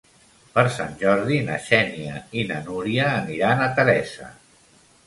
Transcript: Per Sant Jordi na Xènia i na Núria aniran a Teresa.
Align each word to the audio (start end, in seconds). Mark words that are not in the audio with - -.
Per 0.55 0.63
Sant 0.77 0.95
Jordi 1.01 1.37
na 1.51 1.59
Xènia 1.67 2.17
i 2.41 2.47
na 2.53 2.59
Núria 2.71 3.07
aniran 3.13 3.65
a 3.69 3.71
Teresa. 3.79 4.35